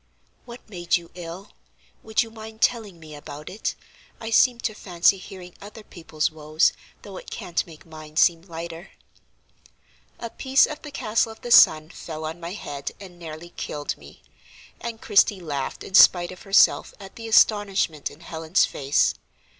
[0.45, 1.51] "What made you ill?
[2.01, 3.75] Would you mind telling me about it?
[4.19, 8.89] I seem to fancy hearing other people's woes, though it can't make mine seem lighter."
[10.17, 13.95] "A piece of the Castle of the Sun fell on my head and nearly killed
[13.95, 14.23] me,"
[14.79, 19.13] and Christie laughed in spite of herself at the astonishment in Helen's face.